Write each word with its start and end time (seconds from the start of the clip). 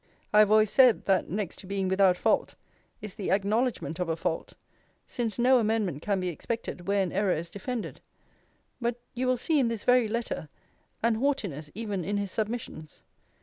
I 0.33 0.39
have 0.39 0.49
always 0.49 0.71
said, 0.71 1.05
that 1.05 1.29
next 1.29 1.59
to 1.59 1.67
being 1.67 1.87
without 1.87 2.17
fault, 2.17 2.55
is 3.03 3.13
the 3.13 3.29
acknowledgement 3.29 3.99
of 3.99 4.09
a 4.09 4.15
fault; 4.15 4.53
since 5.05 5.37
no 5.37 5.59
amendment 5.59 6.01
can 6.01 6.19
be 6.19 6.29
expected 6.29 6.87
where 6.87 7.03
an 7.03 7.11
error 7.11 7.35
is 7.35 7.51
defended: 7.51 8.01
but 8.81 8.99
you 9.13 9.27
will 9.27 9.37
see 9.37 9.59
in 9.59 9.67
this 9.67 9.83
very 9.83 10.07
letter, 10.07 10.49
an 11.03 11.17
haughtiness 11.21 11.69
even 11.75 12.03
in 12.03 12.17
his 12.17 12.31
submissions. 12.31 13.03